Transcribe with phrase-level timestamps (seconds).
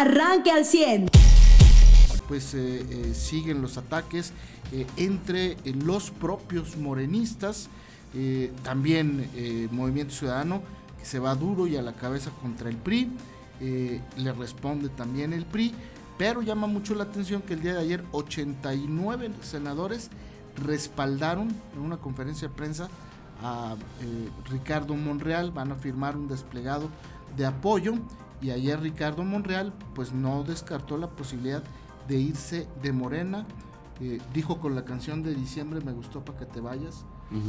[0.00, 1.10] arranque al 100.
[2.26, 4.32] Pues eh, eh, siguen los ataques
[4.72, 7.68] eh, entre los propios morenistas,
[8.64, 9.30] también
[9.70, 10.62] Movimiento Ciudadano,
[10.98, 13.08] que se va duro y a la cabeza contra el PRI,
[13.60, 15.72] le responde también el PRI,
[16.18, 20.10] pero llama mucho la atención que el día de ayer 89 senadores
[20.56, 22.88] respaldaron en una conferencia de prensa
[23.44, 23.76] a
[24.50, 26.90] Ricardo Monreal, van a firmar un desplegado
[27.36, 27.94] de apoyo
[28.40, 31.62] y ayer Ricardo Monreal pues no descartó la posibilidad
[32.08, 33.46] de irse de Morena.
[34.00, 37.04] Eh, dijo con la canción de diciembre me gustó para que te vayas,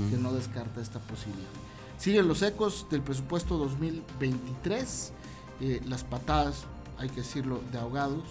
[0.10, 1.50] que no descarta esta posibilidad.
[1.98, 5.14] Siguen los ecos del presupuesto 2023,
[5.62, 6.66] eh, las patadas,
[6.98, 8.24] hay que decirlo, de ahogados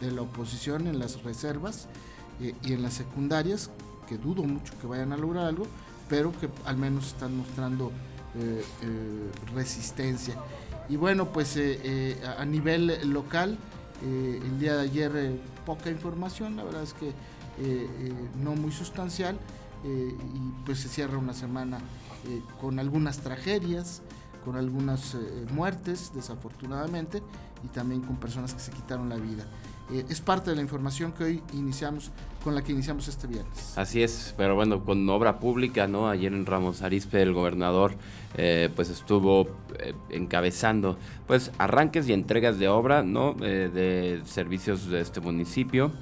[0.00, 1.88] de la oposición en las reservas
[2.40, 3.70] eh, y en las secundarias,
[4.08, 5.66] que dudo mucho que vayan a lograr algo,
[6.08, 7.92] pero que al menos están mostrando
[9.54, 10.36] resistencia.
[10.88, 13.58] Y bueno, pues eh, eh, a nivel local,
[14.02, 17.12] eh, el día de ayer poca información, la verdad es que
[18.40, 19.36] no muy sustancial,
[19.84, 21.78] y pues se cierra una semana
[22.60, 24.00] con algunas tragedias,
[24.44, 25.16] con algunas
[25.52, 27.20] muertes, desafortunadamente,
[27.64, 29.44] y también con personas que se quitaron la vida.
[29.90, 32.10] Eh, es parte de la información que hoy iniciamos,
[32.44, 33.76] con la que iniciamos este viernes.
[33.76, 36.08] Así es, pero bueno, con obra pública, ¿no?
[36.08, 37.94] Ayer en Ramos Arispe el gobernador
[38.36, 43.34] eh, pues estuvo eh, encabezando pues arranques y entregas de obra, ¿no?
[43.34, 45.92] de servicios de este municipio,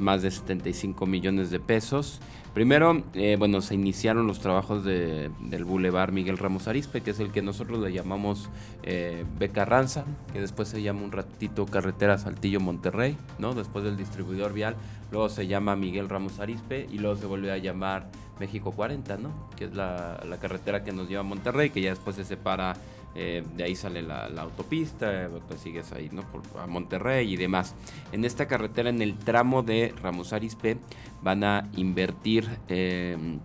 [0.00, 2.20] más de 75 millones de pesos.
[2.54, 7.20] Primero, eh, bueno, se iniciaron los trabajos de, del Boulevard Miguel Ramos Arispe, que es
[7.20, 8.50] el que nosotros le llamamos
[8.82, 13.54] eh, Becarranza, que después se llama un ratito Carretera Saltillo Monterrey, ¿no?
[13.54, 14.74] Después del distribuidor vial,
[15.12, 19.30] luego se llama Miguel Ramos Arispe y luego se vuelve a llamar México 40, ¿no?
[19.56, 22.74] Que es la, la carretera que nos lleva a Monterrey, que ya después se separa
[23.14, 26.22] eh, de ahí sale la, autopista, pues sigues ahí, ¿no?
[26.22, 27.74] Por, a Monterrey y demás.
[28.12, 30.78] En esta carretera, en el tramo de Ramos Arispe,
[31.22, 33.40] van a invertir em,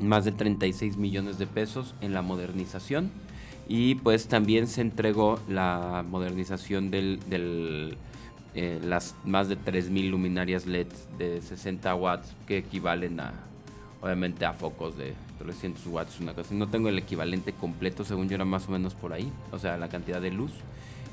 [0.00, 3.10] más de 36 millones de pesos en la modernización.
[3.68, 7.96] Y pues también se entregó la modernización del, del
[8.54, 10.88] eh, las más de 3.000 luminarias LED
[11.18, 13.32] de 60 watts que equivalen a,
[14.02, 16.54] obviamente, a focos de 300 watts, una cosa.
[16.54, 19.76] No tengo el equivalente completo, según yo era más o menos por ahí, o sea,
[19.78, 20.52] la cantidad de luz.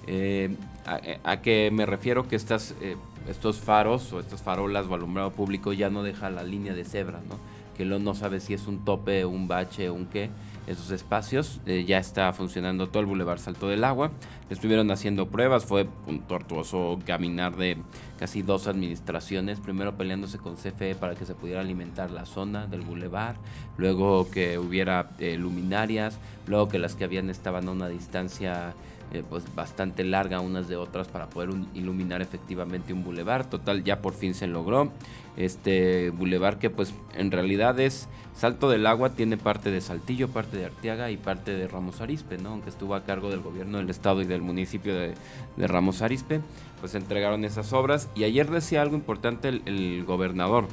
[0.06, 0.56] Eh,
[0.86, 2.96] a, qué me refiero que estas, eh,
[3.28, 7.20] estos faros o estas farolas o alumbrado público ya no deja la línea de cebra,
[7.28, 7.38] ¿no?
[7.76, 10.30] Que lo, no sabe si es un tope, un bache, un qué
[10.67, 11.61] esos espacios.
[11.66, 14.11] Eh, ya está funcionando todo el Boulevard Salto del Agua.
[14.50, 17.78] Estuvieron haciendo pruebas, fue un tortuoso caminar de
[18.19, 22.81] casi dos administraciones, primero peleándose con CFE para que se pudiera alimentar la zona del
[22.81, 23.35] Boulevard,
[23.78, 28.73] luego que hubiera eh, luminarias, luego que las que habían estaban a una distancia
[29.13, 33.50] eh, pues bastante larga unas de otras para poder iluminar efectivamente un bulevar.
[33.50, 34.91] Total, ya por fin se logró.
[35.38, 40.57] Este bulevar que pues en realidad es Salto del Agua, tiene parte de Saltillo, parte
[40.57, 42.50] de Arteaga y parte de Ramos Arispe, ¿no?
[42.50, 45.16] Aunque estuvo a cargo del gobierno del estado y del municipio de,
[45.57, 46.41] Ramos Arispe,
[46.79, 48.09] pues entregaron esas obras.
[48.16, 50.67] Y ayer decía algo importante el gobernador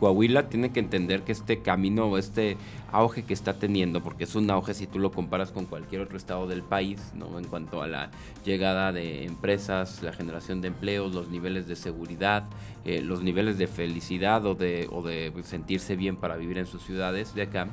[0.00, 2.56] Coahuila tiene que entender que este camino o este
[2.90, 6.16] auge que está teniendo, porque es un auge si tú lo comparas con cualquier otro
[6.16, 7.38] estado del país, ¿no?
[7.38, 8.10] En cuanto a la
[8.44, 12.44] llegada de empresas, la generación de empleos, los niveles de seguridad,
[12.86, 16.82] eh, los niveles de felicidad o de, o de sentirse bien para vivir en sus
[16.82, 17.68] ciudades de acá,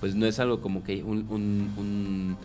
[0.00, 2.36] pues no es algo como que un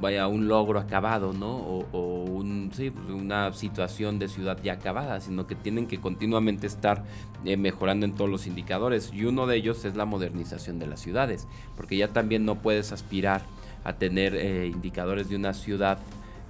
[0.00, 1.56] vaya, un logro acabado, ¿no?
[1.56, 6.66] O, un, sí, pues, una situación de ciudad ya acabada, sino que tienen que continuamente
[6.66, 7.04] estar
[7.44, 9.10] eh, mejorando en todos los indicadores.
[9.12, 12.92] Y uno de ellos es la modernización de las ciudades, porque ya también no puedes
[12.92, 13.42] aspirar
[13.84, 15.98] a tener eh, indicadores de una ciudad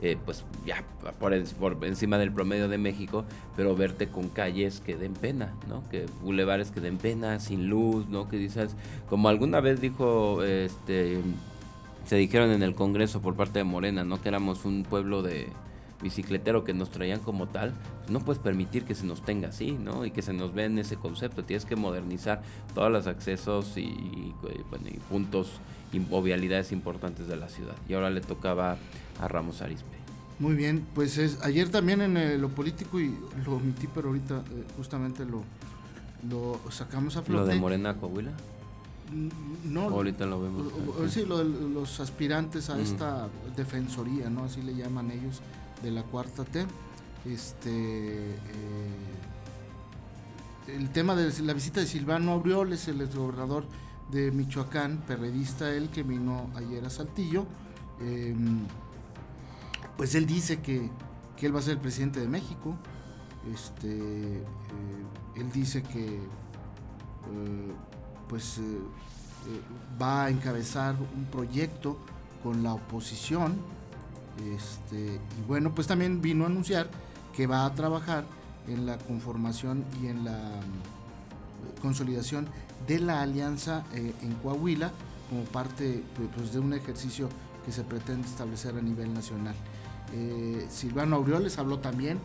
[0.04, 0.82] eh, pues ya
[1.20, 3.24] por, por, encima del promedio de México,
[3.54, 5.88] pero verte con calles que den pena, ¿no?
[5.90, 8.28] Que bulevares que den pena, sin luz, ¿no?
[8.28, 8.74] Que dices,
[9.08, 11.20] como alguna vez dijo este
[12.04, 14.20] se dijeron en el Congreso por parte de Morena, ¿no?
[14.20, 15.48] Que éramos un pueblo de
[16.02, 19.72] bicicletero que nos traían como tal, pues no puedes permitir que se nos tenga así,
[19.72, 20.04] ¿no?
[20.04, 21.44] Y que se nos vea en ese concepto.
[21.44, 22.42] Tienes que modernizar
[22.74, 24.34] todos los accesos y,
[25.08, 25.52] puntos
[25.92, 27.74] y vialidades importantes de la ciudad.
[27.88, 28.76] Y ahora le tocaba
[29.20, 29.96] a Ramos Arispe.
[30.38, 33.14] Muy bien, pues es, ayer también en lo político, y
[33.44, 35.44] lo omití, pero ahorita eh, justamente lo,
[36.28, 37.42] lo sacamos a flote.
[37.42, 38.32] ¿Lo de Morena Coahuila?
[39.64, 40.72] No, ahorita lo vemos.
[41.08, 44.44] Sí, lo los aspirantes a esta defensoría, ¿no?
[44.44, 45.40] Así le llaman ellos,
[45.82, 46.66] de la cuarta T.
[47.24, 48.36] Este, eh,
[50.68, 53.64] el tema de la visita de Silvano Aureoles, el gobernador
[54.10, 57.46] de Michoacán, perredista él, que vino ayer a Saltillo,
[58.00, 58.66] em,
[59.96, 60.90] pues él dice que
[61.42, 62.76] que él va a ser el presidente de México.
[63.52, 64.44] Este,
[65.34, 66.20] él dice que
[68.32, 68.58] pues
[70.00, 71.98] va a encabezar un proyecto
[72.42, 73.56] con la oposición.
[74.54, 76.88] Este, y bueno, pues también vino a anunciar
[77.36, 78.24] que va a trabajar
[78.66, 82.46] en la conformación y en la mm, consolidación
[82.86, 84.92] de la alianza eh, en Coahuila
[85.28, 86.02] como parte
[86.34, 87.28] pues, de un ejercicio
[87.66, 89.54] que se pretende establecer a nivel nacional.
[90.14, 92.18] Eh, Silvano Aureoles habló también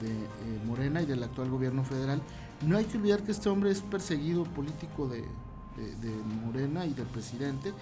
[0.00, 2.20] de eh, Morena y del actual gobierno federal.
[2.66, 5.20] No hay que olvidar que este hombre es perseguido político de,
[5.76, 6.10] de
[6.44, 7.72] Morena y del presidente.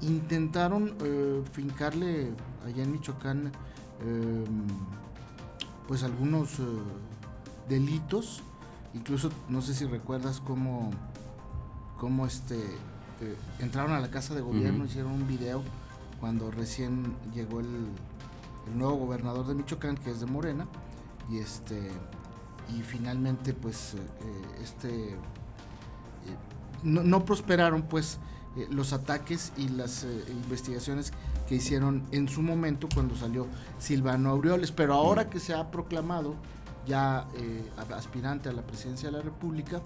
[0.00, 2.32] Intentaron eh, fincarle
[2.64, 3.52] allá en Michoacán
[4.00, 4.44] em,
[5.86, 6.62] pues algunos eh,
[7.68, 8.42] delitos.
[8.94, 10.90] Incluso no sé si recuerdas cómo
[11.98, 15.62] cómo este eh, entraron a la casa de gobierno hicieron un video
[16.20, 17.66] cuando recién llegó el,
[18.74, 20.66] nuevo gobernador de Michoacán que es de Morena
[21.30, 21.90] y este
[22.68, 23.94] y finalmente pues
[24.62, 25.16] este
[26.84, 28.18] no, no prosperaron pues
[28.56, 31.12] eh, los ataques y las eh, investigaciones
[31.48, 34.70] que hicieron en su momento cuando salió Silvano Aureoles.
[34.70, 35.30] Pero ahora mm.
[35.30, 36.36] que se ha proclamado
[36.86, 37.62] ya eh,
[37.96, 39.80] aspirante a la presidencia de la República,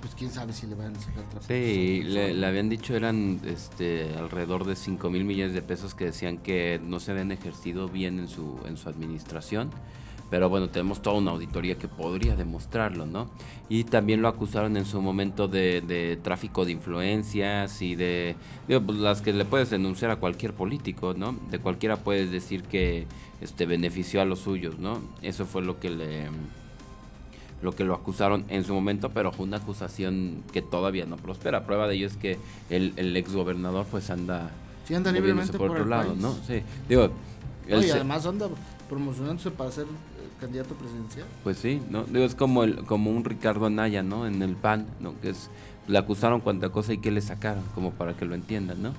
[0.00, 1.46] pues quién sabe si le van a sacar trapitos.
[1.46, 6.38] Sí, le, habían dicho eran este alrededor de 5 mil millones de pesos que decían
[6.38, 9.70] que no se habían ejercido bien en su, en su administración
[10.30, 13.30] pero bueno, tenemos toda una auditoría que podría demostrarlo, ¿no?
[13.68, 18.36] Y también lo acusaron en su momento de, tráfico de influencias y de,
[18.66, 21.34] digo, pues las que le puedes denunciar a cualquier político, ¿no?
[21.50, 23.06] De cualquiera puedes decir que
[23.40, 25.00] este benefició a los suyos, ¿no?
[25.22, 26.28] Eso fue lo que le
[27.60, 31.66] lo que lo acusaron en su momento, pero fue una acusación que todavía no prospera.
[31.66, 32.38] Prueba de ello es que
[32.70, 34.50] el, el ex gobernador pues anda,
[34.86, 36.34] sí, anda libremente por, otro lado, ¿no?
[36.46, 37.10] Sí, digo,
[37.68, 38.48] y además anda
[38.88, 39.86] promocionándose para ser
[40.38, 41.26] candidato presidencial.
[41.44, 42.04] Pues sí, ¿no?
[42.04, 44.26] Digo, es como el, como un Ricardo Anaya, ¿no?
[44.26, 45.18] En el PAN, ¿no?
[45.20, 45.50] Que es,
[45.86, 48.92] le acusaron cuánta cosa y que le sacaron, como para que lo entiendan, ¿no?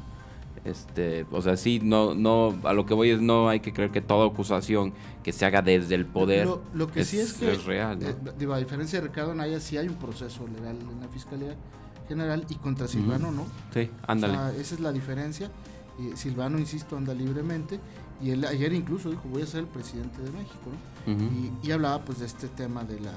[0.65, 3.91] Este, o sea, sí, no, no, a lo que voy es no hay que creer
[3.91, 4.94] que toda acusación
[5.24, 7.97] que se haga desde el poder lo, que sí es que es real.
[8.03, 11.56] Eh, digo, a diferencia de Ricardo Anaya, sí hay un proceso legal en la Fiscalía
[12.09, 13.45] General y contra Silvano, ¿no?
[13.74, 14.33] Sí, ándale.
[14.33, 15.50] O sea, esa es la diferencia.
[16.15, 17.80] Silvano, insisto, anda libremente
[18.21, 20.69] y él ayer incluso dijo voy a ser el presidente de México
[21.07, 21.57] ¿no?
[21.63, 23.12] y, hablaba pues de este tema de la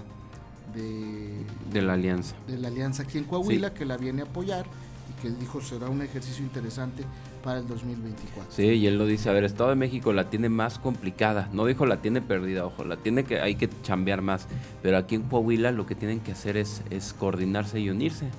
[0.74, 2.34] de, la alianza.
[2.46, 4.64] de la alianza aquí en Coahuila que la viene a apoyar
[5.10, 7.04] y que dijo será un ejercicio interesante
[7.42, 10.48] para el 2024 sí y él lo dice a ver Estado de México la tiene
[10.48, 14.46] más complicada no dijo la tiene perdida ojo la tiene que hay que chambear más
[14.82, 18.30] pero aquí en Coahuila lo que tienen que hacer es es coordinarse y unirse.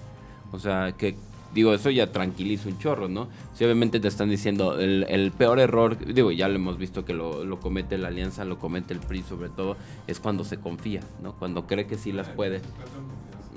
[0.54, 1.18] O sea que
[1.54, 3.28] Digo, eso ya tranquiliza un chorro, ¿no?
[3.54, 7.60] Si obviamente te están diciendo el, peor error, digo, ya lo hemos visto que lo,
[7.60, 9.78] comete la alianza, lo comete el PRI sobre todo,
[10.08, 11.34] es cuando se confía, ¿no?
[11.34, 12.62] Cuando cree que sí las puede.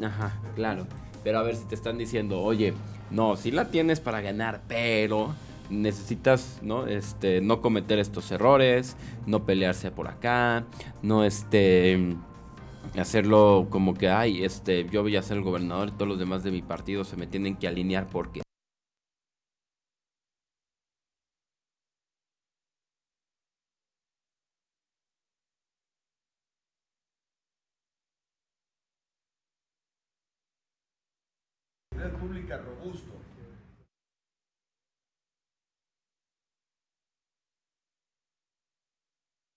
[0.03, 0.87] Ajá, claro.
[1.25, 2.75] Pero a ver si te están diciendo, oye,
[3.11, 5.35] no, sí la tienes para ganar, pero
[5.71, 8.97] necesitas no este no cometer estos errores
[9.27, 10.65] no pelearse por acá
[11.03, 12.17] no este
[12.99, 16.43] hacerlo como que, ay, este, yo voy a ser el gobernador y todos los demás
[16.43, 18.43] de mi partido se me tienen que alinear porque
[32.19, 33.13] pública robusto.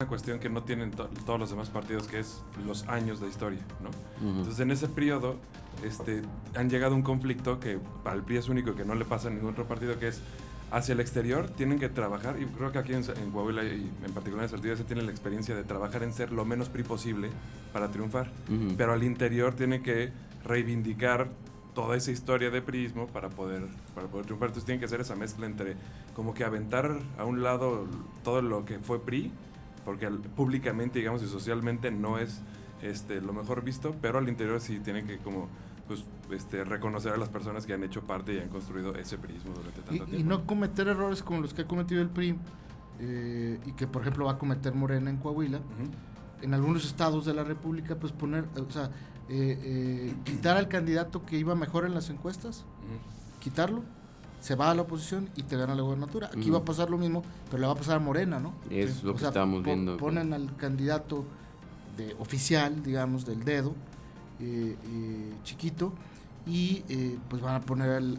[0.01, 3.61] una cuestión que no tienen todos los demás partidos, que es los años de historia,
[3.81, 3.89] ¿no?
[4.27, 5.37] Entonces, en ese periodo
[5.81, 6.23] este,
[6.55, 9.05] han llegado a un conflicto que para el PRI es único y que no le
[9.05, 10.21] pasa a ningún otro partido, que es
[10.71, 14.43] hacia el exterior tienen que trabajar, y creo que aquí en, Coahuila y en particular
[14.43, 17.29] en Saltillo se tiene la experiencia de trabajar en ser lo menos PRI posible
[17.71, 18.29] para triunfar,
[18.77, 20.11] pero al interior tienen que
[20.43, 21.29] reivindicar
[21.73, 23.63] toda esa historia de prismo para poder,
[23.95, 24.49] para poder triunfar.
[24.49, 25.75] Entonces tienen que hacer esa mezcla entre
[26.13, 27.87] como que aventar a un lado
[28.23, 29.31] todo lo que fue PRI
[29.89, 32.41] porque públicamente, digamos, y socialmente no es
[32.83, 35.49] este, lo mejor visto, pero al interior sí tienen que como
[35.87, 39.51] pues, este, reconocer a las personas que han hecho parte y han construido ese prismo
[39.55, 40.15] durante tanto y, tiempo.
[40.15, 42.35] Y no cometer errores como los que ha cometido el PRI
[42.99, 45.59] eh, y que, por ejemplo, va a cometer Morena en Coahuila.
[46.43, 48.91] En algunos estados de la República, pues poner, o sea,
[49.27, 52.63] eh, eh, quitar al candidato que iba mejor en las encuestas,
[53.39, 53.81] quitarlo
[54.39, 56.27] se va a la oposición y te gana la gobernatura.
[56.33, 58.53] Aquí va a pasar lo mismo, pero le va a pasar a Morena, ¿no?
[58.69, 59.97] Es lo que estamos viendo.
[59.97, 61.25] Ponen al candidato
[61.97, 63.73] de oficial, digamos, del dedo,
[64.39, 65.93] eh, eh, chiquito,
[66.47, 68.17] y eh, pues van a poner al,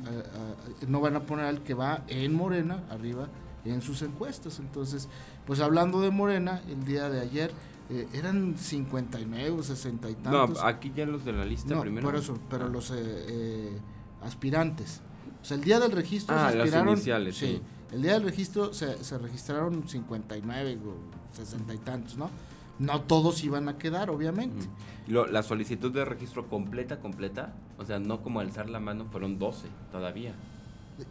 [0.87, 3.29] no van a poner al que va en Morena, arriba,
[3.65, 4.59] en sus encuestas.
[4.59, 5.09] Entonces,
[5.47, 7.50] pues hablando de Morena, el día de ayer
[7.89, 10.62] eh, eran 59 o 60 y No, tantos.
[10.62, 12.07] aquí ya los de la lista No, primero.
[12.07, 12.69] por eso, pero Ah.
[12.69, 13.79] los eh, eh,
[14.23, 15.00] aspirantes.
[15.41, 16.95] O sea, el día del registro Ah, se las aspiraron.
[16.95, 17.61] iniciales, sí.
[17.93, 22.31] El día del registro se, se registraron 59 o 60 y tantos, ¿no?
[22.79, 24.67] No todos iban a quedar, obviamente.
[25.07, 29.39] Lo- la solicitud de registro completa, completa, o sea, no como alzar la mano, fueron
[29.39, 30.35] 12 todavía.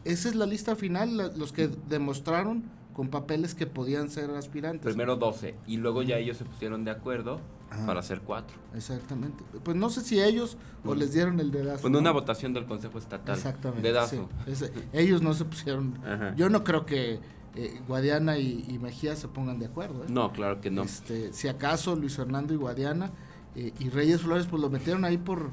[0.05, 4.83] Esa es la lista final, la- los que demostraron con papeles que podían ser aspirantes.
[4.85, 7.39] Primero 12 y luego ya ellos se pusieron de acuerdo
[7.71, 7.85] Ajá.
[7.85, 8.57] para hacer cuatro.
[8.75, 9.43] Exactamente.
[9.63, 11.83] Pues no sé si ellos o les dieron el dedazo.
[11.83, 11.99] Con ¿no?
[11.99, 13.35] una votación del Consejo Estatal.
[13.35, 13.87] Exactamente.
[13.87, 14.29] Dedazo.
[14.45, 14.51] sí.
[14.51, 15.97] Ese- ellos no se pusieron.
[16.05, 16.33] Ajá.
[16.35, 17.19] Yo no creo que
[17.55, 20.03] eh, Guadiana y, y Mejía se pongan de acuerdo.
[20.03, 20.07] ¿eh?
[20.09, 20.83] No, claro que no.
[20.83, 23.11] Este, si acaso Luis Fernando y Guadiana
[23.55, 25.49] eh, y Reyes Flores, pues lo metieron ahí por,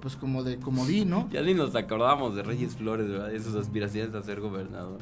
[0.00, 1.28] pues como de comodín, ¿no?
[1.30, 3.28] Ya ni nos acordamos de Reyes Flores, ¿verdad?
[3.28, 4.98] De sus aspiraciones a ser gobernador.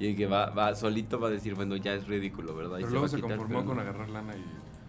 [0.00, 2.78] Y que va, va, solito va a decir, bueno, ya es ridículo, ¿verdad?
[2.78, 4.44] Y Pero va luego a se conformó pero con agarrar lana y...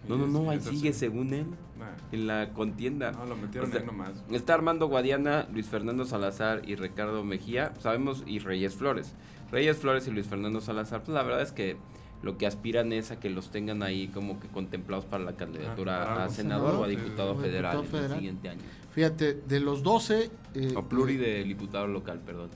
[0.08, 1.46] No, no, no, ahí sigue según él
[1.78, 3.12] Nah, en la contienda.
[3.12, 4.12] No, lo metieron O sea, ahí nomás.
[4.30, 9.14] Está Armando Guadiana, Luis Fernando Salazar y Ricardo Mejía, sabemos, y Reyes Flores.
[9.50, 11.76] Reyes Flores y Luis Fernando Salazar, pues la verdad es que
[12.22, 16.14] lo que aspiran es a que los tengan ahí como que contemplados para la candidatura
[16.22, 18.62] Ah, a senador o a diputado federal diputado en el siguiente año.
[18.92, 20.30] Fíjate, de los 12...
[20.54, 22.48] eh, O pluri de diputado local, perdón.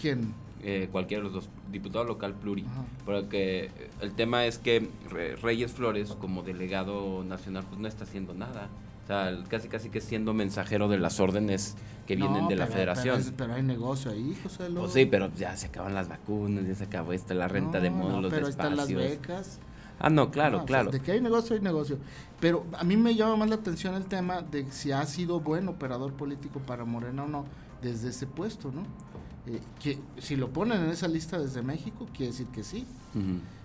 [0.00, 0.34] ¿Quién?
[0.62, 2.62] Eh, cualquiera de los dos, diputado local pluri.
[2.66, 2.84] Ajá.
[3.06, 8.34] Porque el tema es que Re- Reyes Flores, como delegado nacional, pues no está haciendo
[8.34, 8.68] nada.
[9.04, 11.76] O sea, casi casi que siendo mensajero de las órdenes
[12.06, 13.16] que vienen de la federación.
[13.16, 16.08] Pero, es- pero hay negocio ahí, José Lo- Pues sí, pero ya se acaban las
[16.08, 18.76] vacunas, ya se acabó esta, la renta de No, no, módulos, pero de ahí están
[18.76, 19.10] las espacios.
[19.20, 19.58] becas.
[19.98, 20.90] Ah, no, claro, No, o sea, claro.
[20.90, 21.98] de que hay negocio, hay negocio.
[22.40, 25.68] Pero a mí me llama más la atención el tema de si ha sido buen
[25.68, 27.44] operador político para Morena o no
[27.82, 28.82] desde ese puesto, ¿no?
[29.46, 32.86] Eh, que si lo ponen en esa lista desde México, quiere decir que sí.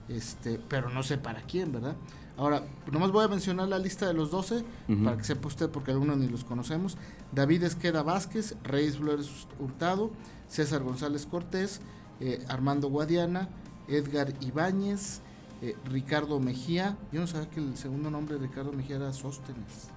[0.08, 1.96] Este, pero no sé para quién, ¿verdad?
[2.38, 5.04] Ahora, nomás voy a mencionar la lista de los 12 Ujú.
[5.04, 6.98] para que sepa usted, porque algunos ni los conocemos.
[7.32, 9.30] David Esqueda Vázquez, Reyes Flores
[9.60, 10.12] Hurtado,
[10.48, 11.80] César González Cortés,
[12.20, 13.50] eh, Armando Guadiana,
[13.88, 15.22] Edgar Ibáñez,
[15.62, 16.98] eh, Ricardo Mejía.
[17.12, 19.90] Yo no sabía que el segundo nombre de Ricardo Mejía era Sóstenes.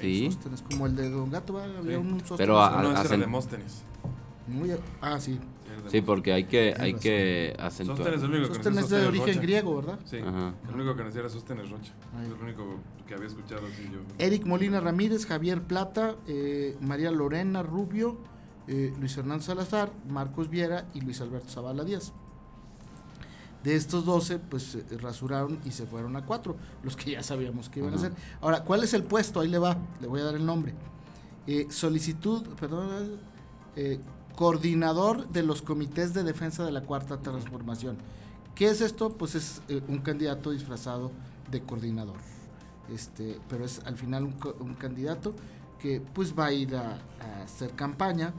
[0.00, 0.26] Sí.
[0.30, 1.96] Sóstenes, como el de Don Gato, había Sí.
[1.96, 2.38] un Sóstenes.
[2.38, 3.82] Pero a- No, ese era Demóstenes.
[4.46, 5.38] Muy ah, sí.
[5.88, 7.00] Sí, porque hay que, hay razón.
[7.00, 7.98] que acentuar.
[7.98, 9.40] Sóstenes es el único que Sóstenes conocía de origen Rocha.
[9.40, 9.98] griego, ¿verdad?
[10.04, 10.54] Sí, Ajá.
[10.68, 11.92] el único que conocía era Sóstenes Rocha.
[12.16, 12.26] Ahí.
[12.26, 12.76] Es el único
[13.06, 13.98] que había escuchado así yo.
[14.18, 18.18] Eric Molina Ramírez, Javier Plata, eh, María Lorena Rubio,
[18.68, 22.12] eh, Luis Fernando Salazar, Marcos Viera y Luis Alberto Zavala Díaz.
[23.62, 27.68] De estos 12, pues eh, rasuraron y se fueron a cuatro, los que ya sabíamos
[27.68, 28.12] que iban a hacer.
[28.40, 29.40] Ahora, ¿cuál es el puesto?
[29.40, 30.72] Ahí le va, le voy a dar el nombre.
[31.48, 33.18] Eh, solicitud, perdón,
[33.74, 33.98] eh,
[34.36, 37.96] coordinador de los comités de defensa de la cuarta transformación.
[38.54, 39.10] ¿Qué es esto?
[39.10, 41.10] Pues es eh, un candidato disfrazado
[41.50, 42.16] de coordinador.
[42.94, 45.34] Este, pero es al final un, un candidato
[45.80, 48.32] que pues va a ir a, a hacer campaña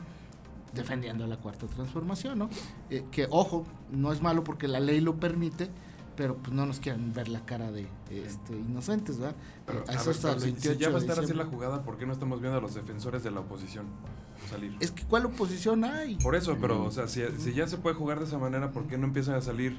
[0.74, 2.50] defendiendo la cuarta transformación, ¿no?
[2.89, 5.70] Eh, que ojo, no es malo porque la ley lo permite,
[6.16, 9.36] pero pues no nos quieren ver la cara de este, inocentes, ¿verdad?
[9.66, 11.20] Pero, Eh, a eso ver, hasta pero el si- si, 28 ya va a estar
[11.24, 13.86] así la jugada, ¿por qué no estamos viendo a los defensores de la oposición
[14.48, 14.75] salir?
[14.80, 16.16] Es que ¿cuál oposición hay?
[16.16, 18.88] Por eso, pero, o sea, si, si ya se puede jugar de esa manera, ¿por
[18.88, 19.77] qué no empiezan a salir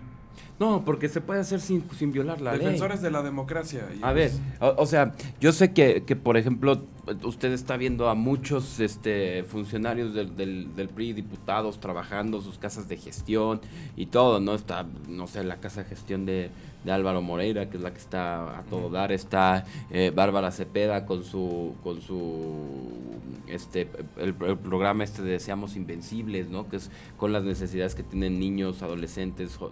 [0.60, 2.60] No, porque se puede hacer sin, sin violar la ley.
[2.64, 3.88] defensores de la democracia?
[3.96, 6.82] Y A ver, o, o sea, yo sé que, que, por ejemplo,
[7.22, 12.88] usted está viendo a muchos este, funcionarios del, del, del PRI, diputados, trabajando sus casas
[12.88, 13.60] de gestión
[13.96, 14.54] y todo, ¿no?
[14.54, 16.50] Está, no sé, la casa de gestión de,
[16.84, 21.06] de Álvaro Moreira, que es la que está a todo dar, está eh, Bárbara Cepeda
[21.06, 22.98] con su, con su,
[23.46, 26.68] este, el, el programa este de Seamos Invencibles, ¿no?
[26.68, 29.70] Que es con las necesidades que tienen niños, adolescentes, jo-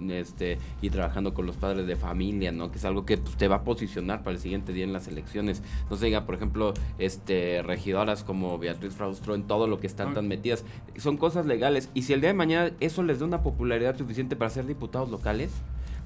[0.82, 2.70] y trabajando con los padres de familia, ¿no?
[2.70, 5.08] Que es algo que pues, te va a posicionar para el siguiente día en las
[5.08, 5.62] elecciones.
[5.90, 10.08] No se diga, por ejemplo, este, regidoras como Beatriz Fraustro en todo lo que están
[10.08, 10.14] No.
[10.14, 10.64] tan metidas.
[10.96, 11.90] Son cosas legales.
[11.94, 15.10] Y si el día de mañana eso les da una popularidad suficiente para ser diputados
[15.10, 15.50] locales,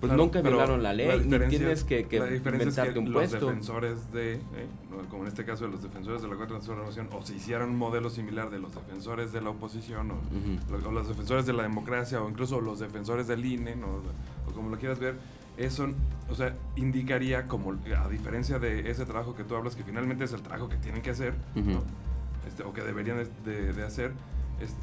[0.01, 2.99] pues claro, nunca violaron la ley, ni diferencia- tienes que, que la diferencia es que
[2.99, 3.47] un los puesto.
[3.47, 4.41] defensores de, eh,
[5.11, 7.77] como en este caso de los defensores de la cuarta transformación, o se hicieran un
[7.77, 12.29] modelo similar de los defensores de la oposición, o, los defensores de la democracia, o
[12.31, 13.87] incluso los defensores del INE, ¿no?
[14.49, 15.17] o como lo quieras ver,
[15.59, 15.89] eso,
[16.31, 20.33] o sea, indicaría como, a diferencia de ese trabajo que tú hablas, que finalmente es
[20.33, 21.35] el trabajo que tienen que hacer.
[22.49, 24.13] Este, o que deberían de, de- de hacer,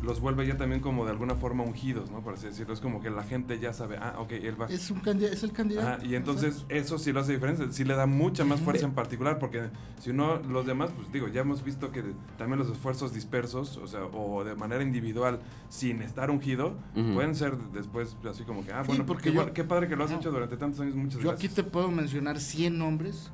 [0.03, 2.22] los vuelve ya también como de alguna forma ungidos, ¿no?
[2.22, 2.74] Por así decirlo.
[2.74, 4.67] Es como que la gente ya sabe, ah, ok, él va.
[4.67, 6.05] Es, un es el candidato.
[6.05, 9.39] y entonces eso sí lo hace diferencia, sí le da mucha más fuerza en particular,
[9.39, 9.69] porque
[10.00, 12.03] si no, los demás, pues digo, ya hemos visto que
[12.38, 16.75] también los esfuerzos dispersos, o sea, o de manera individual, sin estar ungido,
[17.13, 20.31] pueden ser después así como que, ah, bueno, porque qué, padre que lo has hecho
[20.31, 23.31] durante tantos años, muchas yo aquí te puedo mencionar 100 nombres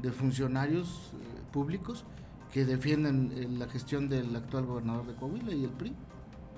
[0.00, 2.04] de funcionarios eh, públicos
[2.52, 5.94] que defienden eh, la gestión del actual gobernador de Coahuila y el PRI.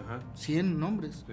[0.04, 0.20] Ajá.
[0.34, 1.24] 100 nombres.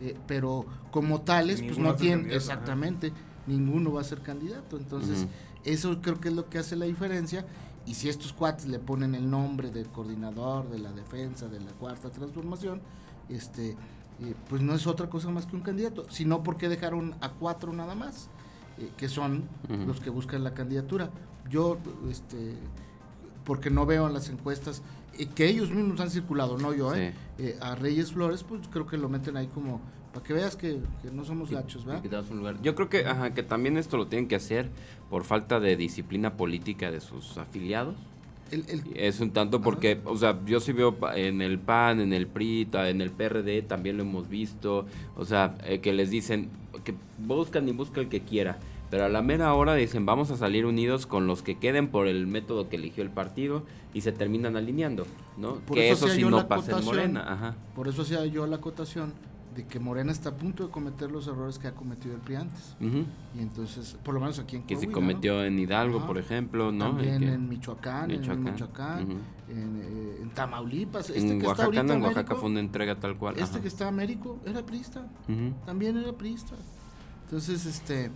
[0.00, 3.12] Eh, pero como tales, pues no tienen, exactamente,
[3.46, 4.76] ninguno va a ser candidato.
[4.76, 5.26] Entonces,
[5.64, 7.46] eso creo que es lo que hace la diferencia.
[7.86, 11.72] Y si estos cuates le ponen el nombre de coordinador de la defensa de la
[11.72, 12.82] cuarta transformación,
[13.30, 16.04] este, eh, pues no es otra cosa más que un candidato.
[16.10, 18.28] Sino porque dejaron a cuatro nada más,
[18.98, 19.48] que son
[19.86, 21.08] los que buscan la candidatura.
[21.48, 21.78] Yo,
[22.10, 22.58] este
[23.44, 24.82] porque no veo en las encuestas
[25.18, 28.86] eh, que ellos mismos han circulado, no yo, eh, eh, a Reyes Flores, pues creo
[28.86, 29.80] que lo meten ahí como
[30.12, 30.78] para que veas que,
[31.12, 32.56] no somos gachos, ¿verdad?
[32.62, 34.70] Yo creo que, ajá, que también esto lo tienen que hacer
[35.10, 37.96] por falta de disciplina política de sus afiliados.
[38.94, 42.68] es un tanto porque, o sea, yo sí veo en el PAN, en el PRI,
[42.72, 44.86] en el PRD también lo hemos visto,
[45.16, 46.48] o sea, que les dicen
[46.84, 48.58] que buscan y busca el que quiera
[48.94, 52.06] pero a la mera hora dicen vamos a salir unidos con los que queden por
[52.06, 55.04] el método que eligió el partido y se terminan alineando,
[55.36, 55.58] ¿no?
[55.66, 57.24] que eso, sí no pasa en Morena.
[57.26, 57.56] Ajá.
[57.74, 59.12] Por eso hacía yo la acotación
[59.56, 62.36] de que Morena está a punto de cometer los errores que ha cometido el PRI
[62.36, 62.76] antes.
[62.80, 66.90] Y entonces, por lo menos aquí en Que se cometió en Hidalgo, por ejemplo, ¿no?
[66.90, 69.10] También en Michoacán, en Michoacán,
[69.48, 71.10] eh, en, Tamaulipas.
[71.10, 73.40] Este en que Oaxaca, está en Oaxaca fue una entrega tal cual.
[73.40, 75.04] Este que está Américo era priista,
[75.66, 76.54] también era priista.
[77.24, 78.12] Entonces, este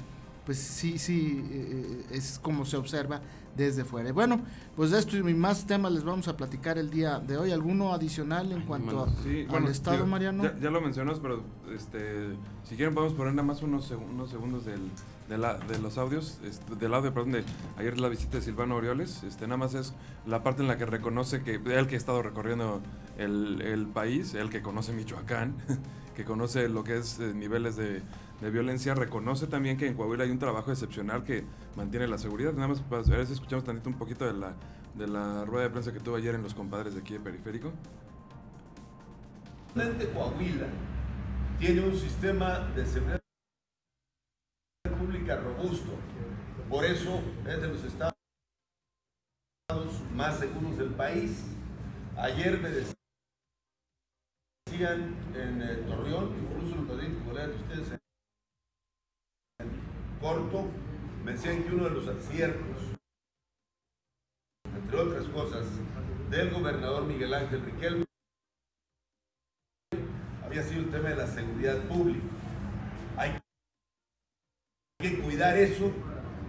[0.49, 3.21] pues sí, sí, eh, es como se observa
[3.55, 4.15] desde fuera.
[4.15, 4.41] bueno,
[4.77, 7.51] pues de esto y más temas les vamos a platicar el día de hoy.
[7.51, 9.07] ¿Alguno adicional en cuanto
[9.51, 10.45] al Estado, Mariano?
[10.59, 11.43] Ya, lo mencionas, pero
[11.77, 12.31] este,
[12.65, 14.91] si quieren podemos poner nada más unos, unos segundos del,
[15.29, 17.45] de, la, de los audios, este, del audio, perdón, de
[17.77, 19.25] ayer la visita de Silvano Orioles.
[19.25, 19.93] Este, nada más es
[20.25, 22.81] la parte en la que reconoce que él que ha estado recorriendo
[23.19, 25.57] el, el país, él que conoce Michoacán,
[26.17, 28.01] que conoce lo que es eh, niveles de
[28.41, 31.45] de violencia, reconoce también que en Coahuila hay un trabajo excepcional que
[31.77, 32.53] mantiene la seguridad.
[32.53, 34.55] Nada más, a ver si escuchamos tantito un poquito de la,
[34.95, 37.73] de la rueda de prensa que tuvo ayer en los compadres de aquí de Periférico.
[40.15, 40.67] Coahuila
[41.59, 43.21] tiene un sistema de seguridad
[44.99, 45.93] pública robusto.
[46.69, 48.15] Por eso es de los estados
[50.15, 51.45] más seguros del país.
[52.17, 52.95] Ayer me decían
[55.35, 57.98] en eh, Torreón, incluso que de ustedes
[60.21, 60.67] corto,
[61.25, 62.97] me que uno de los aciertos,
[64.65, 65.67] entre otras cosas,
[66.31, 68.05] del gobernador Miguel Ángel Riquelme
[70.45, 72.27] había sido el tema de la seguridad pública.
[73.17, 73.39] Hay
[75.01, 75.93] que cuidar eso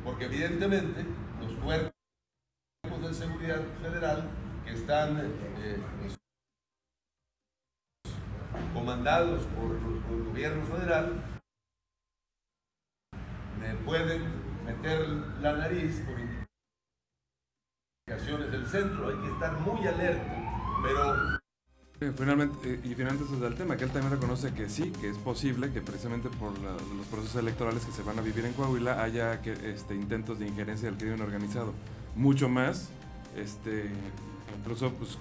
[0.03, 1.05] porque evidentemente
[1.41, 1.91] los cuerpos
[3.01, 4.29] de seguridad federal
[4.65, 5.81] que están eh,
[8.73, 11.38] comandados por, por el gobierno federal
[13.69, 14.23] me pueden
[14.65, 15.07] meter
[15.41, 16.15] la nariz por
[18.07, 19.09] indicaciones del centro.
[19.09, 21.39] Hay que estar muy alerta, pero...
[22.15, 25.09] Finalmente, eh, y finalmente ese es el tema, que él también reconoce que sí, que
[25.09, 29.03] es posible que precisamente por los procesos electorales que se van a vivir en Coahuila
[29.03, 31.73] haya este, intentos de injerencia del crimen organizado.
[32.15, 32.89] Mucho más,
[33.35, 33.91] este,
[34.57, 35.17] incluso pues,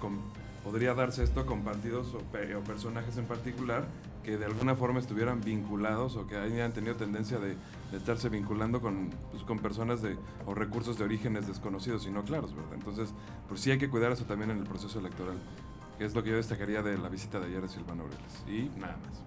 [0.63, 3.85] podría darse esto con partidos o, o personajes en particular
[4.29, 7.57] que de alguna forma estuvieran vinculados o que hayan tenido tendencia de,
[7.97, 12.55] estarse vinculando con, pues, con personas de, o recursos de orígenes desconocidos y no claros,
[12.55, 12.75] ¿verdad?
[12.75, 13.15] Entonces,
[13.49, 15.39] pues sí hay que cuidar eso también en el proceso electoral,
[15.97, 18.45] que es lo que yo destacaría de la visita de ayer de Silvano Aureles.
[18.47, 19.23] Y nada más.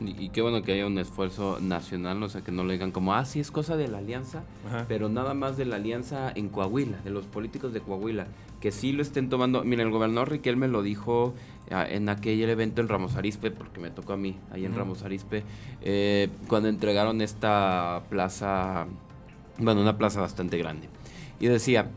[0.00, 3.14] Y, qué bueno que haya un esfuerzo nacional, o sea, que no le digan como,
[3.14, 4.42] ah, sí, es cosa de la alianza,
[4.88, 8.26] pero nada más de la alianza en Coahuila, de los políticos de Coahuila,
[8.60, 9.64] que sí lo estén tomando.
[9.64, 11.34] Mira, el gobernador Riquelme lo dijo
[11.70, 15.02] ah, en aquel evento en Ramos Arispe, porque me tocó a mí, ahí en Ramos
[15.02, 15.44] Arispe,
[15.82, 18.86] eh, cuando entregaron esta plaza,
[19.58, 20.88] bueno, una plaza bastante grande.
[21.40, 21.90] Y decía,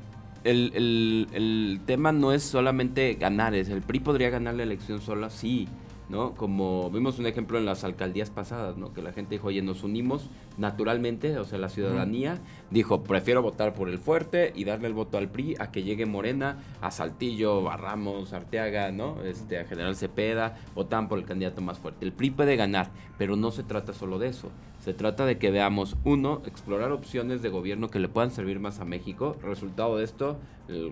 [0.44, 5.02] el, el, el tema no es solamente ganar, es el PRI podría ganar la elección
[5.02, 5.68] sola, sí
[6.10, 6.34] ¿no?
[6.34, 8.94] Como vimos un ejemplo en las alcaldías pasadas, ¿no?
[8.94, 12.38] Que la gente dijo, oye, nos unimos naturalmente, o sea, la ciudadanía
[12.70, 16.06] dijo, prefiero votar por el fuerte y darle el voto al PRI a que llegue
[16.06, 19.24] Morena, a Saltillo, a Ramos, Arteaga, ¿no?
[19.24, 22.06] Este, a General Cepeda, votan por el candidato más fuerte.
[22.06, 24.52] El PRI puede ganar, pero no se trata solo de eso.
[24.80, 28.80] Se trata de que veamos, uno, explorar opciones de gobierno que le puedan servir más
[28.80, 29.38] a México.
[29.42, 30.38] Resultado de esto,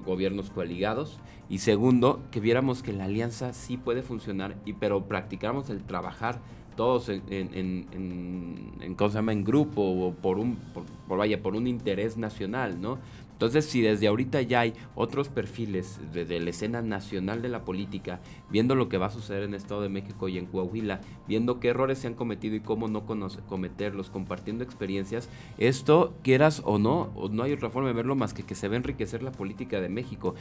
[0.06, 1.19] gobiernos coaligados.
[1.49, 6.39] Y segundo, que viéramos que la alianza sí puede funcionar, y, pero practicáramos el trabajar
[6.78, 7.88] todos en, en, en,
[8.82, 8.96] en,
[9.34, 10.56] en grupo o por un,
[11.08, 13.00] por, vaya, por un interés nacional, ¿no?
[13.38, 18.19] Entonces, si desde ahorita ya hay otros perfiles de, la escena nacional de la política,
[18.50, 21.60] viendo lo que va a suceder en el Estado de México y en Coahuila, viendo
[21.60, 27.12] qué errores se han cometido y cómo no cometerlos, compartiendo experiencias, esto, quieras o no,
[27.30, 29.80] no hay otra forma de verlo más que que se va a enriquecer la política
[29.82, 30.34] de México.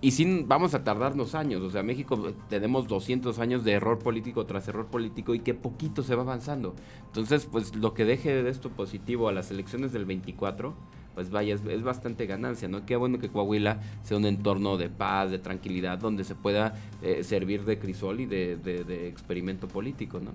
[0.00, 4.44] Y sin, vamos a tardarnos años, o sea, México tenemos 200 años de error político
[4.46, 6.74] tras error político y que poquito se va avanzando.
[7.06, 10.74] Entonces, pues lo que deje de esto positivo a las elecciones del 24,
[11.14, 12.86] pues vaya, es, bastante ganancia, ¿no?
[12.86, 17.24] Qué bueno que Coahuila sea un entorno de paz, de tranquilidad, donde se pueda eh,
[17.24, 20.32] servir de crisol y de, experimento político, ¿no?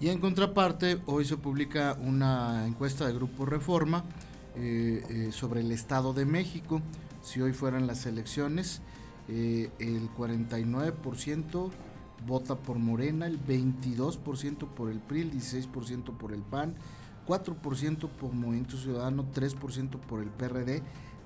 [0.00, 4.04] Y en contraparte, hoy se publica una encuesta de Grupo Reforma
[4.56, 6.80] eh, eh, sobre el Estado de México.
[7.22, 8.80] Si hoy fueran las elecciones,
[9.28, 11.70] el 49%
[12.26, 16.74] vota por Morena, el 22% por el PRI, el 16% por el PAN,
[17.30, 20.82] 4% por Movimiento Ciudadano, 3% por el PRD,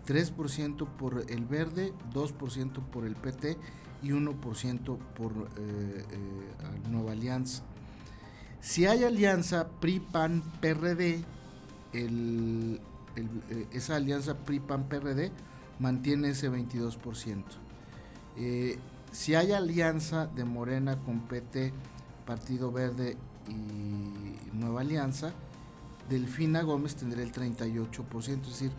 [0.06, 3.56] 3% por el Verde, 2% por el PT
[4.02, 7.62] y 1% por eh, eh, Nueva Alianza.
[8.60, 11.24] Si hay alianza PRI-PAN-PRD,
[11.94, 12.78] eh,
[13.72, 15.30] esa alianza PRI-PAN-PRD
[15.78, 17.44] mantiene ese 22%.
[19.10, 21.72] si hay alianza de Morena con PT,
[22.26, 23.16] Partido Verde
[23.48, 25.32] y Nueva Alianza,
[26.08, 28.72] Delfina Gómez tendría el 38%, es decir,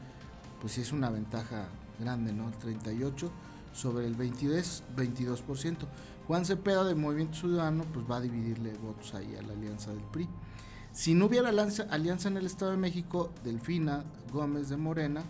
[0.61, 1.67] pues sí es una ventaja
[1.99, 2.47] grande, ¿no?
[2.47, 3.31] El 38
[3.73, 5.77] sobre el 22, 22%.
[6.27, 10.03] Juan Cepeda de Movimiento Ciudadano pues va a dividirle votos ahí a la alianza del
[10.03, 10.27] PRI.
[10.91, 15.23] Si no hubiera alianza, alianza en el Estado de México, Delfina Gómez de Morena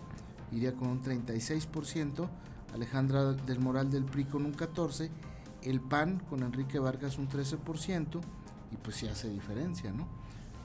[0.52, 2.28] iría con un 36%,
[2.72, 5.10] Alejandra del Moral del PRI con un 14%,
[5.62, 8.20] el PAN con Enrique Vargas un 13%,
[8.70, 10.06] y pues sí hace diferencia, ¿no?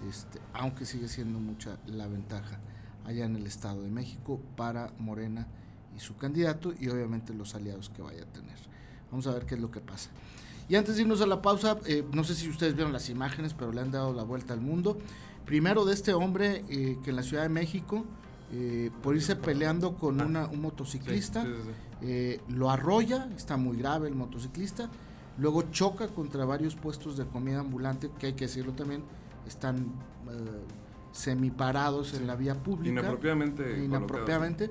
[0.10, 2.60] Este, aunque sigue siendo mucha la ventaja
[3.06, 5.48] allá en el Estado de México para Morena
[5.96, 8.58] y su candidato y obviamente los aliados que vaya a tener.
[9.12, 10.10] Vamos a ver qué es lo que pasa.
[10.70, 13.54] Y antes de irnos a la pausa, eh, no sé si ustedes vieron las imágenes,
[13.54, 14.98] pero le han dado la vuelta al mundo.
[15.46, 18.06] Primero de este hombre eh, que en la Ciudad de México,
[18.54, 20.50] eh, por irse peleando con ah.
[20.52, 21.46] un motociclista,
[22.48, 24.90] lo arrolla, está muy grave el motociclista,
[25.38, 29.04] luego choca contra varios puestos de comida ambulante, que hay que decirlo también,
[29.48, 29.94] están
[30.30, 30.66] eh,
[31.12, 33.00] semiparados en la vía pública.
[33.00, 33.84] Inapropiadamente.
[33.84, 34.66] Inapropiadamente.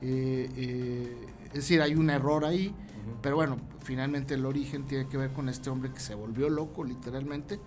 [0.00, 2.74] Eh, eh, es decir, hay un error ahí,
[3.20, 6.84] pero bueno, finalmente el origen tiene que ver con este hombre que se volvió loco,
[6.84, 7.60] literalmente.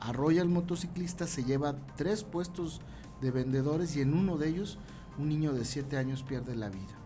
[0.00, 2.80] Arrolla al motociclista, se lleva tres puestos
[3.20, 4.78] de vendedores y en uno de ellos
[5.18, 6.96] un niño de siete años pierde la vida.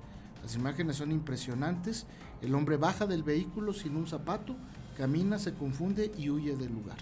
[0.43, 2.07] Las imágenes son impresionantes.
[2.41, 4.57] El hombre baja del vehículo sin un zapato,
[4.97, 6.99] camina, se confunde y huye del lugar.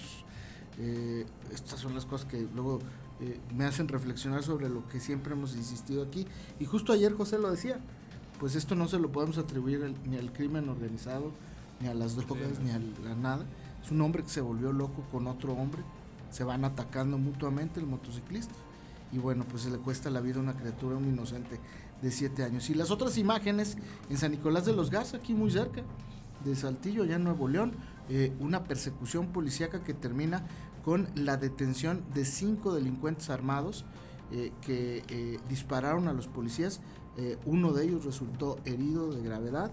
[0.81, 2.79] Eh, estas son las cosas que luego
[3.21, 6.27] eh, me hacen reflexionar sobre lo que siempre hemos insistido aquí.
[6.61, 7.81] Y justo ayer José lo decía,
[8.39, 11.33] pues esto no se lo podemos atribuir ni al crimen organizado,
[11.81, 12.79] ni a las drogas, ni a,
[13.15, 13.45] nada.
[13.83, 15.83] Es un hombre que se volvió loco con otro hombre,
[16.31, 18.55] se van atacando mutuamente el motociclista.
[19.11, 21.59] Y bueno, pues se le cuesta la vida a una criatura, un inocente
[22.03, 22.69] de 7 años.
[22.71, 23.79] Y las otras imágenes
[24.11, 25.83] en San Nicolás de los Garza, aquí muy cerca
[26.45, 27.73] de Saltillo, ya en Nuevo León,
[28.11, 30.47] eh, una persecución policíaca que termina
[30.89, 33.85] con la detención de cinco delincuentes armados
[34.33, 36.81] eh, que eh, dispararon a los policías.
[37.19, 39.71] Eh, uno de ellos resultó herido de gravedad.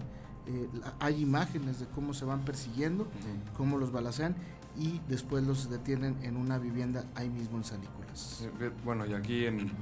[1.00, 3.08] hay imágenes de cómo se van persiguiendo,
[3.56, 4.36] cómo los balacean
[4.76, 8.46] y después los detienen en una vivienda ahí mismo en San Nicolás.
[8.84, 9.72] Bueno, y aquí en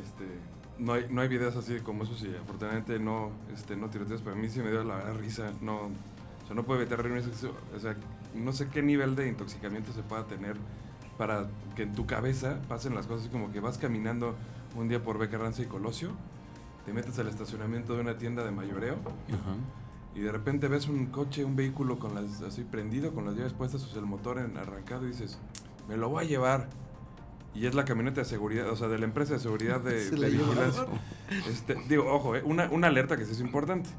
[0.00, 0.26] este,
[0.78, 4.36] no hay, no hay videos así como esos y afortunadamente no, este, no tiroteos, pero
[4.36, 7.26] a mí sí me dio la risa, no, o sea, no puede meter reuniones,
[7.74, 7.96] o sea,
[8.34, 10.56] no sé qué nivel de intoxicamiento se pueda tener
[11.16, 14.34] para que en tu cabeza pasen las cosas como que vas caminando
[14.76, 16.10] un día por Becarranza y Colosio,
[16.84, 18.96] te metes al estacionamiento de una tienda de mayoreo
[20.14, 23.52] y de repente ves un coche, un vehículo con las así prendido, con las llaves
[23.52, 25.38] puestas, o sea, el motor en, arrancado y dices,
[25.88, 26.68] me lo voy a llevar.
[27.52, 30.86] Y es la camioneta de seguridad, o sea, de la empresa de seguridad de, vigilancia.
[31.48, 33.90] Este, digo, ojo, eh, una, una alerta que sí es importante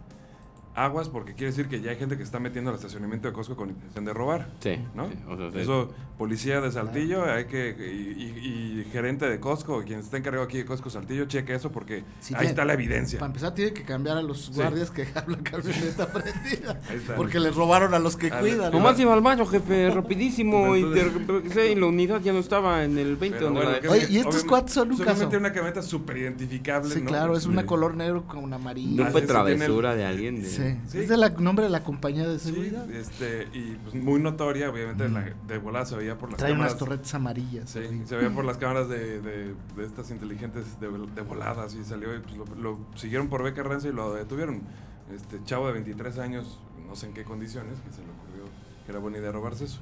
[0.75, 3.55] aguas porque quiere decir que ya hay gente que está metiendo el estacionamiento de Costco
[3.55, 4.49] con intención de robar.
[4.59, 4.77] Sí.
[4.93, 5.07] ¿no?
[5.07, 5.59] sí, o sea, sí.
[5.59, 10.43] Eso, policía de Saltillo, hay que y, y- y gerente de Costco, quien está encargado
[10.45, 13.19] aquí de Costco Saltillo, cheque eso porque Sí, ahí tiene- está la evidencia.
[13.19, 16.81] Para empezar, tiene que cambiar a los guardias que dejaron la camioneta prendida.
[17.15, 18.71] Porque les robaron a los que cuidan.
[18.71, 18.79] ¿no?
[18.79, 20.75] Nomás iba al baño, jefe, rapidísimo.
[20.75, 23.91] y de la unidad ya no estaba en el 20 Pero donde bueno, la.
[23.91, 25.27] Oye, y estos cuates son un caso.
[25.29, 27.07] una camioneta súper identificable, Sí, ¿no?
[27.07, 29.03] claro, es una color negro con amarillo.
[29.05, 30.41] No fue travesura de alguien.
[30.41, 30.79] de- Sí.
[30.87, 30.99] Sí.
[30.99, 32.89] Es el nombre de la compañía de Sí, seguridad.
[32.91, 36.73] este, y pues muy notoria, obviamente la- de volada se veía por las Trae cámaras.
[36.73, 37.69] unas torretas amarillas.
[37.69, 38.01] Sí, así.
[38.05, 42.15] se veía por las cámaras de, de, de estas inteligentes de, de volada, así salió
[42.15, 44.61] y pues lo, lo siguieron por Beca Renzo y lo detuvieron.
[45.15, 48.43] Este chavo de 23 años, no sé en qué condiciones, que se le ocurrió
[48.85, 49.79] que era buena idea robarse eso.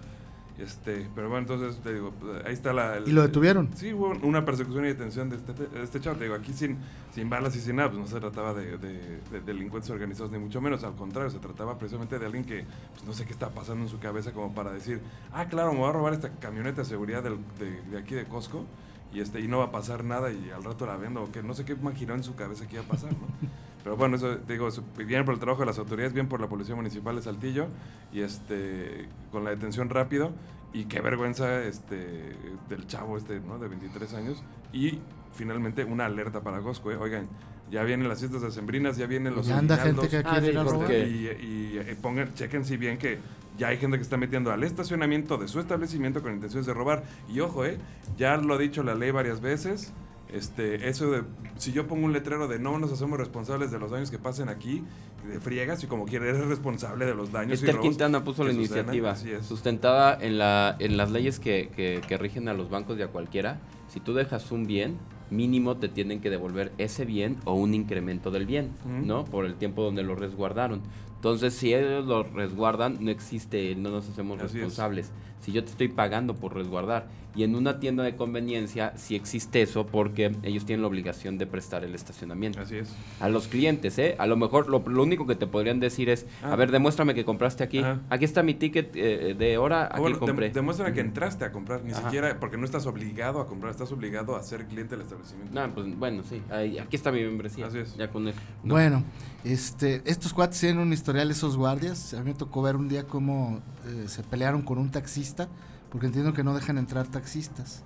[0.59, 2.97] Este, pero bueno, entonces te digo, pues, ahí está la...
[2.97, 3.69] el- ¿Y lo detuvieron?
[3.75, 6.15] Sí, hubo una persecución y detención de este, de este chavo.
[6.17, 6.77] Te digo, aquí sin,
[7.11, 10.37] sin balas y sin nada, pues no se trataba de, de- de delincuentes organizados, ni
[10.37, 10.83] mucho menos.
[10.83, 13.89] Al contrario, se trataba precisamente de alguien que pues, no sé qué está pasando en
[13.89, 17.23] su cabeza como para decir, ah, claro, me voy a robar esta camioneta de seguridad
[17.23, 18.63] del- de, de aquí de Costco
[19.11, 21.23] y, este, y no va a pasar nada y al rato la vendo.
[21.23, 23.17] O que no sé qué imaginó en su cabeza que iba a pasar, ¿no?
[23.83, 24.69] Pero bueno, eso digo,
[25.05, 27.67] bien por el trabajo de las autoridades, bien por la Policía Municipal de Saltillo
[28.13, 30.31] y este con la detención rápido
[30.71, 32.35] y qué vergüenza este
[32.69, 33.59] del chavo este, ¿no?
[33.59, 34.99] De 23 años y
[35.35, 36.97] finalmente una alerta para Costco, ¿eh?
[36.97, 37.27] Oigan,
[37.71, 40.51] ya vienen las fiestas decembrinas, ya vienen los Ya anda gente que Ah, quiere sí,
[40.51, 40.77] ir a robar.
[40.79, 43.17] porque- y, y, eh, pongan, chequen si bien que
[43.57, 47.03] ya hay gente que está metiendo al estacionamiento de su establecimiento con intenciones de robar.
[47.27, 47.77] Y ojo, eh,
[48.17, 49.91] ya lo ha dicho la ley varias veces.
[50.33, 51.23] Este, eso de,
[51.57, 54.49] si yo pongo un letrero de no nos hacemos responsables de los daños que pasen
[54.49, 54.83] aquí,
[55.27, 57.51] de friegas y como quiere eres responsable de los daños.
[57.51, 59.11] y Esther robos Quintana puso la iniciativa
[59.43, 63.07] sustentada en, la, en las leyes que, que- que rigen a los bancos y a
[63.09, 63.59] cualquiera.
[63.87, 64.97] Si tú dejas un bien,
[65.29, 68.71] mínimo te tienen que devolver ese bien o un incremento del bien.
[69.05, 69.25] ¿no?
[69.25, 70.81] Por el tiempo donde lo resguardaron.
[71.23, 74.53] Entonces, si ellos lo resguardan, no existe, no nos hacemos Así es.
[74.55, 75.09] responsables.
[75.39, 79.61] Si yo te estoy pagando por resguardar y en una tienda de conveniencia, sí existe
[79.61, 82.61] eso porque ellos tienen la obligación de prestar el estacionamiento.
[82.61, 82.93] Así es.
[83.19, 84.15] A los clientes, ¿eh?
[84.19, 86.53] A lo mejor lo, lo único que te podrían decir es, Ah.
[86.53, 87.79] a ver, demuéstrame que compraste aquí.
[87.79, 87.99] Ajá.
[88.09, 90.49] Aquí está mi ticket eh, de hora, Ah, aquí bueno, dem- compré.
[90.51, 92.03] demuéstrame que entraste a comprar, ni Ajá.
[92.03, 95.53] siquiera, porque no estás obligado a comprar, estás obligado a ser cliente del establecimiento.
[95.53, 96.41] No, pues bueno, sí.
[96.51, 97.67] ahí- aquí está mi membresía.
[97.67, 97.95] Así es.
[97.97, 98.39] Ya con eso.
[98.63, 98.75] ¿no?
[98.75, 99.03] Bueno,
[99.43, 102.13] este, estos cuates tienen un historial, esos guardias.
[102.13, 105.47] A mí me tocó ver un día cómo eh, se pelearon con un taxista,
[105.89, 107.83] porque entiendo que no dejan entrar taxistas.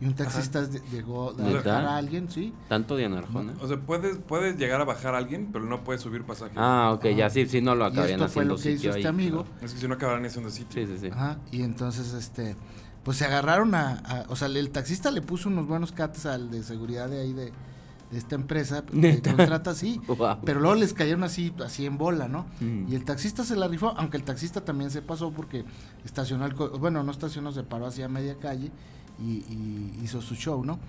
[0.00, 2.52] Y un taxista de- llegó a dejar a alguien, sí.
[2.68, 3.54] Tanto Diana Arjona.
[3.62, 6.52] O sea, puedes, puedes llegar a bajar a alguien, pero no puedes subir pasaje.
[6.56, 8.98] Ah, ok, ya sí, sí, no lo Y acabarían esto fue lo que hizo este
[9.00, 9.06] ahí.
[9.06, 9.44] amigo.
[9.62, 10.84] Es que si no acabarán haciendo sitio.
[10.84, 11.10] Sí, sí, sí.
[11.12, 12.56] Ajá, y entonces, este,
[13.04, 16.50] pues se agarraron a, a- o sea, el taxista le puso unos buenos cates al
[16.50, 17.52] de seguridad de ahí de, de
[18.16, 19.34] esta empresa, que ¿Neta?
[19.36, 20.00] contrata así,
[20.44, 22.46] pero luego les cayeron así, así en bola, ¿no?
[22.60, 22.88] Mm.
[22.90, 25.64] Y el taxista se la rifó, aunque el taxista también se pasó porque
[26.04, 28.70] estacionó el, co- bueno, no estacionó, se paró hacia media calle
[29.18, 30.80] y, y hizo su show, ¿no?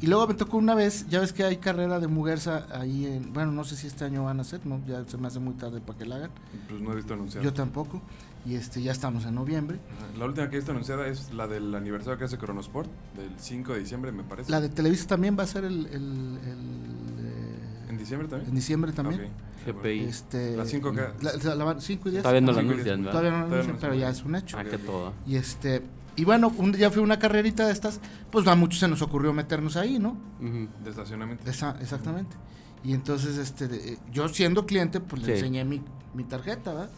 [0.00, 3.32] Y luego me tocó una vez, ya ves que hay carrera de Muguerza ahí en,
[3.34, 4.80] bueno, no sé si este año van a hacer, ¿no?
[4.86, 6.30] Ya se me hace muy tarde para que la hagan.
[6.68, 7.44] Pues no he visto anunciado.
[7.44, 8.00] Yo tampoco.
[8.46, 9.78] Y este, ya estamos en noviembre.
[10.16, 13.72] La última que he visto anunciada es la del aniversario que hace Cronosport, del 5
[13.72, 14.50] de diciembre, me parece.
[14.50, 18.48] La de Televisa también va a ser el, el- el, eh, ¿En diciembre también?
[18.48, 19.20] en diciembre también.
[19.22, 19.76] Ok.
[19.82, 20.00] GPI.
[20.04, 22.22] Este, La 5 que- la- la- la van- cinco y diez.
[22.22, 23.02] Todavía no y anuncian.
[23.02, 24.56] Todavía no anuncian, no pero ya es un hecho.
[24.58, 25.12] Ah, que todo.
[25.26, 25.82] Y este,
[26.14, 29.02] y bueno, un día fui a una carrerita de estas, pues a muchos se nos
[29.02, 30.10] ocurrió meternos ahí, ¿no?
[30.40, 30.68] Ujú.
[30.84, 31.50] De estacionamiento.
[31.50, 32.36] Esa- exactamente.
[32.84, 35.82] Y entonces, este, de- eh, yo siendo cliente, pues le enseñé mi,
[36.14, 36.90] mi tarjeta, ¿verdad?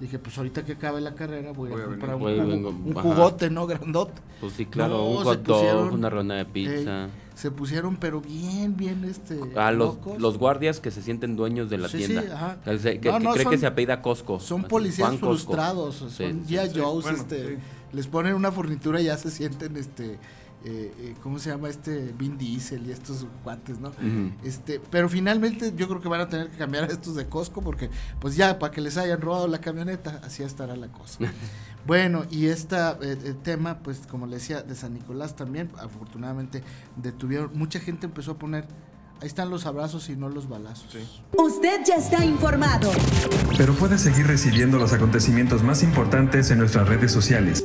[0.00, 2.40] Dije, pues ahorita que acabe la carrera voy, Voy a a comprar un, venir.
[2.42, 3.02] Voy, jugo- vengo, un ajá.
[3.02, 3.66] jugote, ¿no?
[3.66, 4.20] Grandote.
[4.40, 7.08] Pues sí, claro, No, un hot dog, pusieron- una ronda de pizza.
[7.34, 9.38] Se pusieron, pero bien, bien, este.
[9.56, 9.98] Ah, los,
[10.38, 12.34] guardias que se sienten dueños de la Sí, sí, tienda.
[12.34, 12.58] ajá.
[12.64, 14.40] Que, No, que no, cree son- que se apellida Costco.
[14.40, 15.52] Son Así, policías Juan Costco.
[15.52, 16.70] frustrados, son Sí, sí, G.I.
[16.70, 16.80] sí.
[16.80, 17.54] Joes, Bueno, este, sí.
[17.92, 20.18] les ponen una fornitura y ya se sienten, este,
[20.62, 22.12] eh, eh, ¿cómo se llama este?
[22.18, 23.92] Vin Diesel y estos guantes, ¿no?
[24.44, 27.62] Este, pero finalmente yo creo que van a tener que cambiar a estos de Costco
[27.62, 27.88] porque,
[28.20, 31.18] pues ya, para que les hayan robado la camioneta, así estará la cosa.
[31.86, 32.76] bueno, y este
[33.42, 36.62] tema, pues como le decía, de San Nicolás también, afortunadamente
[36.96, 38.66] detuvieron, mucha gente empezó a poner,
[39.22, 40.92] ahí están los abrazos y no los balazos.
[40.92, 41.22] Sí.
[41.38, 42.90] Usted ya está informado.
[43.56, 47.64] Pero puedes seguir recibiendo los acontecimientos más importantes en nuestras redes sociales.